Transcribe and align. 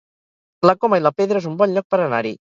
La 0.69 0.75
Coma 0.85 0.99
i 1.03 1.03
la 1.03 1.13
Pedra 1.21 1.43
es 1.43 1.49
un 1.53 1.61
bon 1.63 1.77
lloc 1.77 1.89
per 1.95 2.03
anar-hi 2.09 2.35